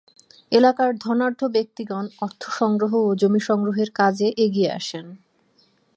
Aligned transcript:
এলাকার 0.51 0.91
ধনাঢ্য 0.97 1.41
ব্যক্তিগণ 1.47 2.05
অর্থ 2.21 2.41
সংগ্রহ 2.59 2.93
ও 3.01 3.09
জমি 3.15 3.41
সংগ্রহের 3.49 3.89
কাজে 3.91 4.27
এগিয়ে 4.37 4.71
আসেন। 4.71 5.05